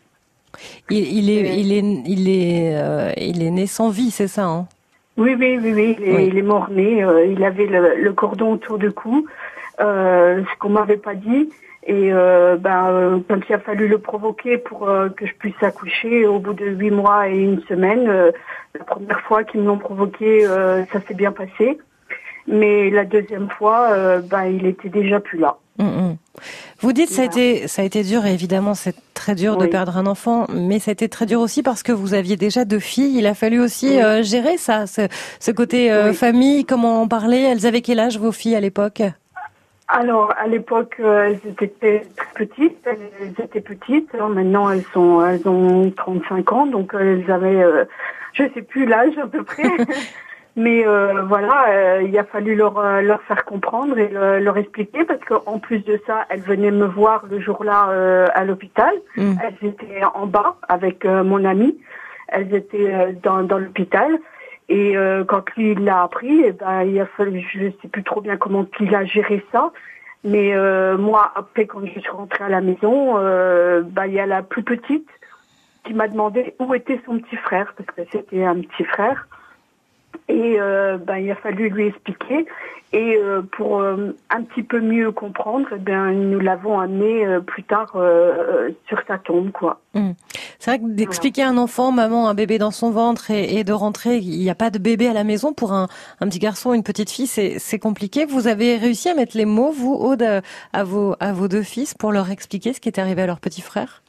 [0.89, 4.47] Il, il, est, il, est, il, est, euh, il est né sans vie, c'est ça
[4.47, 4.67] hein?
[5.19, 5.97] Oui, oui, oui, oui.
[5.99, 6.29] Il est, oui.
[6.29, 7.05] il est mort-né.
[7.31, 9.27] il avait le, le, cordon autour du cou.
[9.79, 11.51] ce qu'on m'avait pas dit.
[11.87, 16.55] Et ben, quand il a fallu le provoquer pour que je puisse accoucher, au bout
[16.55, 21.15] de huit mois et une semaine, la première fois qu'ils me l'ont provoqué, ça s'est
[21.15, 21.79] bien passé.
[22.47, 25.57] Mais la deuxième fois, ben, il était déjà plus là.
[25.79, 26.17] Mm, mm.
[26.81, 29.67] Vous dites ça a été ça a été dur et évidemment c'est très dur de
[29.67, 32.65] perdre un enfant, mais ça a été très dur aussi parce que vous aviez déjà
[32.65, 33.19] deux filles.
[33.19, 36.65] Il a fallu aussi euh, gérer ça, ce, côté euh, famille.
[36.65, 37.39] Comment en parler?
[37.39, 39.03] Elles avaient quel âge vos filles à l'époque?
[39.89, 42.87] Alors, à l'époque, euh, elles étaient très petites.
[42.87, 44.13] Elles étaient petites.
[44.15, 47.63] maintenant, elles sont, elles ont 35 ans, donc elles avaient,
[48.33, 49.63] je sais plus l'âge à peu près.
[50.55, 55.05] Mais euh, voilà, euh, il a fallu leur, euh, leur faire comprendre et leur expliquer
[55.05, 58.93] parce qu'en plus de ça, elles venaient me voir le jour-là à l'hôpital.
[59.17, 59.33] Mm.
[59.43, 61.79] Elles étaient en bas avec mon ami.
[62.29, 64.19] Elles étaient dans, dans l'hôpital.
[64.69, 64.95] Et
[65.27, 68.37] quand lui il l'a appris, eh ben, il a fallu, je sais plus trop bien
[68.37, 69.73] comment il a géré ça.
[70.25, 70.55] Mais
[70.97, 73.15] moi, après, quand je suis rentrée à la maison,
[73.85, 75.09] bah, il y a la plus petite
[75.85, 79.27] qui m'a demandé où était son petit frère, parce que c'était un petit frère.
[80.29, 82.47] Et euh, ben, il a fallu lui expliquer.
[82.95, 87.65] Et euh, pour euh, un petit peu mieux comprendre, eh ben, nous l'avons amené plus
[87.65, 87.97] tard
[88.87, 89.51] sur sa tombe.
[89.51, 89.81] quoi.
[89.95, 90.13] Hmm.
[90.59, 93.73] C'est vrai que d'expliquer à un enfant, maman, un bébé dans son ventre, et, de
[93.73, 95.89] rentrer, il n'y a pas de bébé à la maison pour un,
[96.21, 98.27] un petit garçon, une petite fille, c'est compliqué.
[98.27, 100.25] Vous avez réussi à mettre les mots, vous, Aude,
[100.73, 103.41] à vos, à vos deux fils pour leur expliquer ce qui est arrivé à leur
[103.41, 104.02] petit frère?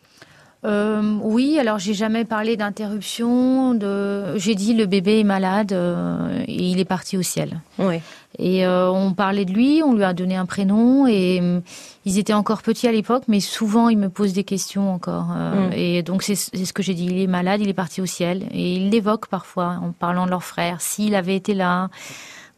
[0.66, 3.74] Euh, oui, alors j'ai jamais parlé d'interruption.
[3.74, 4.38] De...
[4.38, 7.60] J'ai dit le bébé est malade euh, et il est parti au ciel.
[7.80, 8.00] Oui.
[8.40, 11.60] Et euh, on parlait de lui, on lui a donné un prénom et euh,
[12.06, 15.28] ils étaient encore petits à l'époque, mais souvent ils me posent des questions encore.
[15.36, 15.74] Euh, mm.
[15.74, 17.06] Et donc c'est ce que j'ai dit.
[17.06, 20.32] Il est malade, il est parti au ciel et ils l'évoquent parfois en parlant de
[20.32, 20.82] leur frère.
[20.82, 21.90] S'il avait été là.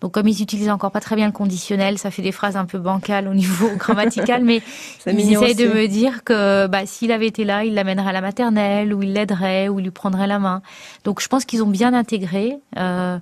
[0.02, 2.66] Donc comme ils utilisent encore pas très bien le conditionnel, ça fait des phrases un
[2.66, 4.62] peu bancales au niveau grammatical, mais
[5.08, 8.22] ils essayent de me dire que bah, s'il avait été là, il l'amènerait à la
[8.22, 10.62] maternelle, ou il l'aiderait, ou il lui prendrait la main.
[11.04, 13.18] Donc je pense qu'ils ont bien intégré, euh,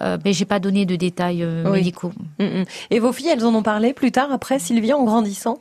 [0.00, 2.12] euh, mais j'ai pas donné de détails euh, médicaux.
[2.38, 2.64] Mm, mm.
[2.90, 5.58] Et vos filles, elles en ont parlé plus tard, après Sylvie, en grandissant?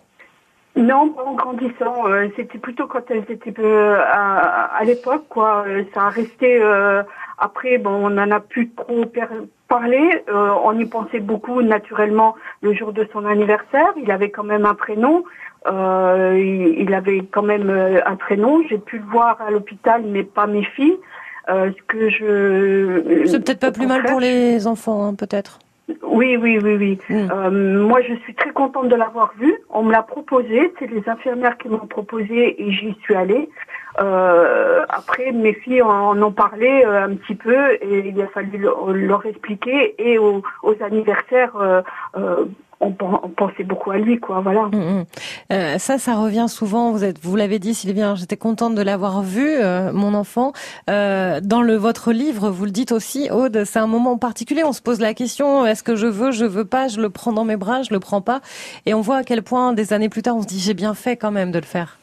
[0.75, 2.07] Non, pas en grandissant.
[2.07, 5.65] Euh, c'était plutôt quand elles étaient euh, à, à l'époque, quoi.
[5.93, 6.59] Ça a resté.
[7.43, 9.03] Après, bon, on n'en a plus trop
[9.67, 10.23] parler.
[10.29, 13.87] Euh, on y pensait beaucoup naturellement le jour de son anniversaire.
[14.01, 15.25] Il avait quand même un prénom.
[15.67, 18.63] Euh, il, avait quand même euh, un prénom.
[18.69, 20.97] J'ai pu le voir à l'hôpital, mais pas mes filles.
[21.49, 23.25] ce que je.
[23.25, 25.59] C'est peut-être pas plus mal pour les enfants, hein, peut-être.
[26.01, 26.97] Oui, oui, oui, oui.
[27.09, 27.79] Mm.
[27.79, 29.53] moi, je suis très contente de l'avoir vu.
[29.69, 30.73] On me l'a proposé.
[30.79, 33.49] C'est les infirmières qui m'ont proposé et j'y suis allée.
[33.99, 38.65] Euh, après, mes filles en ont parlé euh, un petit peu et il a fallu
[38.93, 39.95] leur expliquer.
[39.99, 40.41] Et aux,
[40.83, 41.81] anniversaires, euh,
[42.79, 44.41] on, pensait beaucoup à lui, quoi.
[44.41, 44.63] Voilà.
[44.63, 45.05] Mm,
[45.49, 45.77] mm.
[45.77, 46.91] ça, ça revient souvent.
[46.91, 48.15] Vous êtes, vous l'avez dit, Sylvia.
[48.15, 49.57] J'étais contente de l'avoir vu,
[49.93, 50.53] mon enfant.
[50.87, 53.63] dans le votre livre, vous le dites aussi, Aude.
[53.65, 54.63] C'est un moment particulier.
[54.65, 57.31] On se pose la question est-ce que je veux, je veux pas Je le prends
[57.31, 58.41] dans mes bras, je le prends pas?
[58.85, 60.93] Et on voit à quel point, des années plus tard, on se dit j'ai bien
[60.93, 61.97] fait quand même de le faire.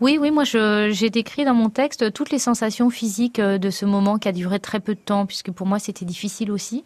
[0.00, 3.84] Oui, oui, moi j'ai décrit dans mon texte toutes les sensations physiques euh, de ce
[3.84, 6.84] moment qui a duré très peu de temps, puisque pour moi c'était difficile aussi.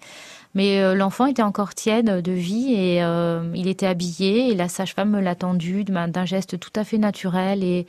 [0.54, 4.68] Mais euh, l'enfant était encore tiède de vie et euh, il était habillé et la
[4.68, 7.86] sage-femme me l'a tendu d'un geste tout à fait naturel et,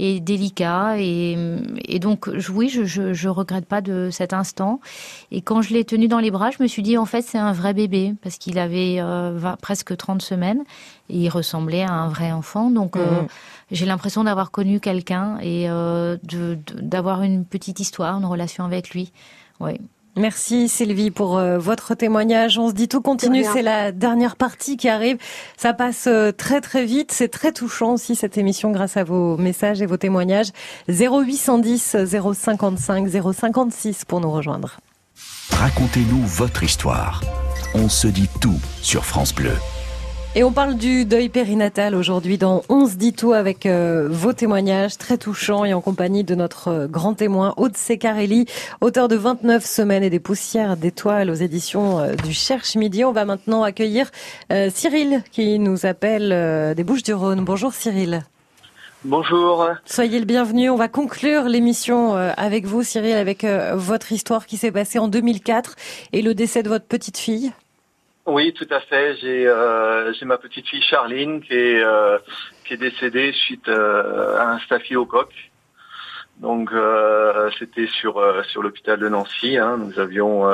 [0.00, 0.98] et délicat.
[0.98, 1.36] Et,
[1.84, 4.80] et, donc, oui, je, je, je, regrette pas de cet instant.
[5.30, 7.38] Et quand je l'ai tenu dans les bras, je me suis dit, en fait, c'est
[7.38, 10.64] un vrai bébé parce qu'il avait euh, presque 30 semaines
[11.08, 12.70] et il ressemblait à un vrai enfant.
[12.70, 13.26] Donc, mmh.
[13.70, 15.68] j'ai l'impression d'avoir connu quelqu'un et
[16.82, 19.12] d'avoir une petite histoire, une relation avec lui.
[19.60, 19.78] Oui.
[20.18, 22.58] Merci Sylvie pour euh, votre témoignage.
[22.58, 25.18] On se dit tout continue, c'est la dernière partie qui arrive.
[25.56, 29.36] Ça passe euh, très très vite, c'est très touchant aussi cette émission grâce à vos
[29.36, 30.50] messages et vos témoignages.
[30.88, 31.96] 0810
[32.34, 34.78] 055 056 pour nous rejoindre.
[35.52, 37.22] Racontez-nous votre histoire.
[37.74, 39.54] On se dit tout sur France Bleu.
[40.34, 44.34] Et on parle du deuil périnatal aujourd'hui dans On se dit tout avec euh, vos
[44.34, 48.44] témoignages très touchants et en compagnie de notre euh, grand témoin Aude Secarelli,
[48.82, 53.04] auteur de 29 semaines et des poussières d'étoiles aux éditions euh, du Cherche Midi.
[53.04, 54.10] On va maintenant accueillir
[54.70, 57.44] Cyril qui nous appelle des Bouches du Rhône.
[57.44, 58.22] Bonjour Cyril.
[59.04, 59.66] Bonjour.
[59.86, 60.68] Soyez le bienvenu.
[60.68, 65.76] On va conclure l'émission avec vous Cyril avec votre histoire qui s'est passée en 2004
[66.12, 67.52] et le décès de votre petite fille.
[68.28, 69.16] Oui, tout à fait.
[69.16, 72.18] J'ai euh, j'ai ma petite fille Charline qui est euh,
[72.66, 75.50] qui est décédée suite euh, à un staphylocoque.
[76.36, 76.70] Donc
[77.58, 79.56] c'était sur sur l'hôpital de Nancy.
[79.56, 79.78] Hein.
[79.78, 80.44] Nous avions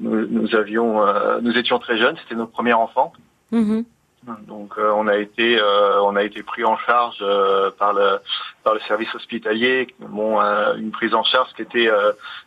[0.00, 1.04] nous, avions
[1.42, 2.16] nous étions très jeunes.
[2.22, 3.12] C'était notre premier enfant.
[3.52, 3.84] Mm-hmm.
[4.46, 5.60] Donc on a été
[6.00, 7.22] on a été pris en charge
[7.78, 8.20] par le
[8.64, 11.90] par le service hospitalier, bon une prise en charge qui était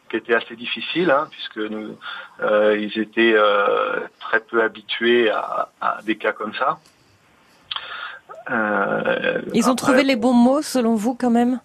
[0.10, 1.98] qui était assez difficile hein, puisque nous
[2.42, 3.36] ils étaient
[4.20, 6.80] très peu habitués à, à, des cas comme ça.
[9.54, 11.60] ils ont trouvé les bons mots selon vous quand même?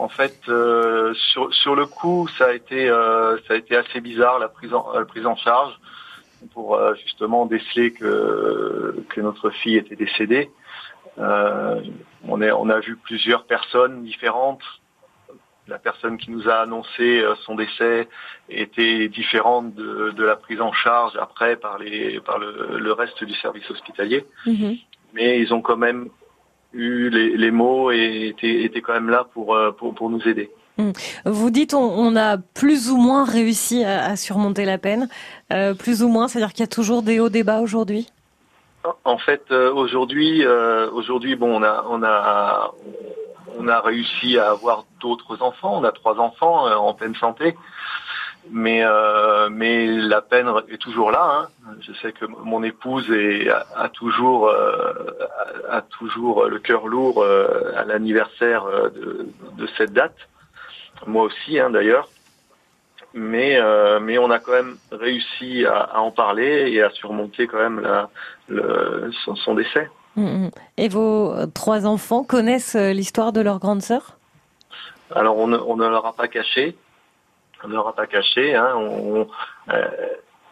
[0.00, 4.00] En fait, euh, sur, sur le coup, ça a été euh, ça a été assez
[4.00, 5.78] bizarre la prise en la prise en charge
[6.54, 10.50] pour euh, justement déceler que que notre fille était décédée.
[11.18, 14.62] on est on a vu plusieurs personnes différentes.
[15.70, 18.08] La personne qui nous a annoncé son décès
[18.50, 23.24] était différente de, de la prise en charge après par les par le, le reste
[23.24, 24.26] du service hospitalier.
[24.46, 24.80] Mm-hmm.
[25.14, 26.10] Mais ils ont quand même
[26.72, 30.50] eu les, mots et étaient, quand même là pour, euh, pour, pour nous aider.
[30.78, 30.92] Hmm.
[31.24, 35.08] Vous dites on, a plus ou moins réussi à, surmonter la peine,
[35.52, 38.08] euh, plus ou moins, c'est-à-dire qu'il y a toujours des hauts débats aujourd'hui?
[39.04, 40.42] En fait, euh, aujourd'hui,
[40.92, 42.72] aujourd'hui, bon, on a, on a,
[43.60, 45.78] on a réussi à avoir d'autres enfants.
[45.78, 47.56] On a trois enfants en pleine santé
[48.48, 51.48] mais euh, mais la peine est toujours là.
[51.66, 51.74] Hein.
[51.80, 54.92] Je sais que mon épouse est, a, toujours euh,
[55.68, 60.16] a, toujours le cœur lourd euh, à l'anniversaire de, cette date.
[61.06, 62.08] Moi aussi, hein, d'ailleurs.
[63.12, 68.06] Mais on a quand même réussi à, en parler et à surmonter quand même
[69.34, 69.90] son décès.
[70.16, 70.50] Mmh, mmh.
[70.76, 74.18] Et vos trois enfants connaissent l'histoire de leur grande sœur?
[75.14, 76.76] Alors on ne, on ne leur a pas caché
[77.62, 78.54] on ne leur a pas caché.
[78.54, 78.74] Hein,
[79.72, 79.88] euh,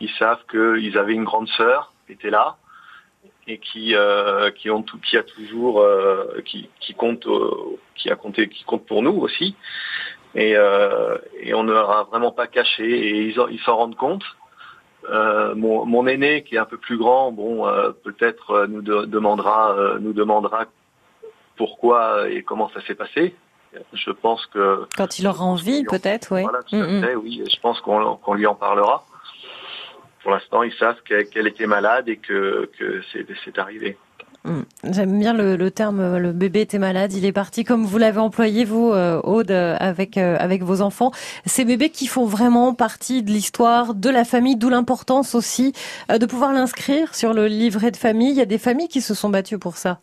[0.01, 2.57] ils savent qu'ils avaient une grande sœur qui était là
[3.47, 7.27] et qui euh, ont tout, qui a toujours euh, qui, qui compte
[7.94, 9.57] qui a compté qui compte pour nous aussi
[10.35, 10.53] et,
[11.40, 14.25] et on ne leur a vraiment pas caché et ils ils s'en rendent compte.
[15.11, 17.65] Mon, mon aîné qui est un peu plus grand, bon
[18.05, 20.67] peut-être nous demandera nous demandera
[21.57, 23.35] pourquoi et comment ça s'est passé
[23.93, 26.43] je pense que quand il aura envie, peut-être, oui.
[26.43, 27.05] Voilà, tout à mm, mm.
[27.05, 27.45] fait, oui.
[27.51, 29.05] Je pense qu'on lui en parlera.
[30.23, 33.03] Pour l'instant, ils savent qu'elle était malade et que, que
[33.45, 33.97] c'est arrivé.
[34.49, 34.93] Mm.
[34.93, 38.65] J'aime bien le, terme le bébé était malade, il est parti comme vous l'avez employé
[38.65, 41.13] vous euh, Aude avec euh, avec vos enfants.
[41.47, 45.73] Ces bébés qui font vraiment partie de l'histoire de la famille, d'où l'importance aussi
[46.11, 48.31] euh, de pouvoir l'inscrire sur le livret de famille.
[48.31, 50.01] Il y a des familles qui se sont battues pour ça.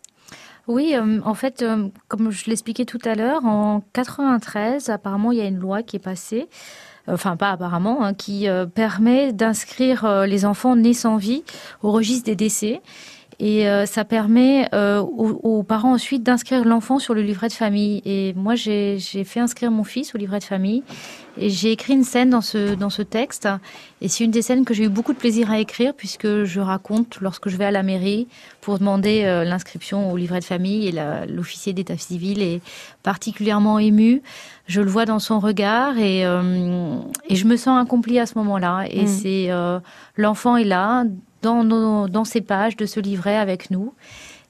[0.68, 5.38] Oui, euh, en fait, euh, comme je l'expliquais tout à l'heure, en 93, apparemment, il
[5.38, 6.48] y a une loi qui est passée,
[7.08, 11.44] euh, enfin pas apparemment, hein, qui permet d'inscrire les enfants nés sans vie
[11.82, 12.80] au registre des décès.
[13.38, 18.00] Et euh, ça permet euh, aux, parents ensuite d'inscrire l'enfant sur le livret de famille.
[18.06, 20.82] Et moi, j'ai fait inscrire mon fils au livret de famille.
[21.38, 23.46] Et j'ai écrit une scène dans ce, dans ce texte.
[24.00, 26.60] Et c'est une des scènes que j'ai eu beaucoup de plaisir à écrire, puisque je
[26.60, 28.26] raconte lorsque je vais à la mairie
[28.62, 30.88] pour demander euh, l'inscription au livret de famille.
[30.88, 30.94] Et
[31.28, 32.62] l'officier d'état civil est
[33.02, 34.22] particulièrement ému.
[34.66, 38.86] Je le vois dans son regard et, et je me sens accomplie à ce moment-là.
[38.90, 39.06] Et mmh.
[39.06, 39.50] c'est
[40.16, 41.04] l'enfant est là
[41.46, 43.94] dans, ces pages de ce livret avec nous.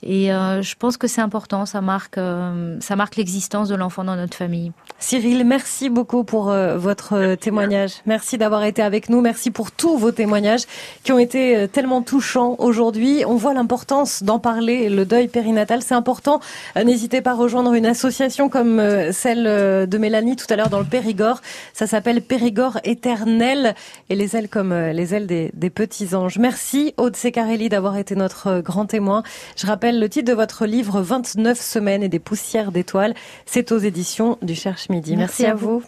[0.03, 4.05] Et euh, je pense que c'est important, ça marque, euh, ça marque l'existence de l'enfant
[4.05, 4.73] dans notre famille.
[4.99, 7.93] Cyril, merci beaucoup pour euh, votre témoignage.
[8.05, 9.21] Merci d'avoir été avec nous.
[9.21, 10.63] Merci pour tous vos témoignages
[11.03, 13.25] qui ont été tellement touchants aujourd'hui.
[13.27, 14.89] On voit l'importance d'en parler.
[14.89, 16.41] Le deuil périnatal, c'est important.
[16.77, 18.83] N'hésitez pas à rejoindre une association comme
[19.13, 19.45] celle
[19.89, 21.41] de Mélanie tout à l'heure dans le Périgord.
[21.73, 23.75] Ça s'appelle Périgord éternel
[24.09, 26.39] et les ailes comme les ailes des, des petits anges.
[26.39, 29.23] Merci Aude Secarelli d'avoir été notre grand témoin.
[29.57, 33.15] Je rappelle le titre de votre livre 29 semaines et des poussières d'étoiles.
[33.47, 35.17] C'est aux éditions du Cherche Midi.
[35.17, 35.83] Merci, à vous.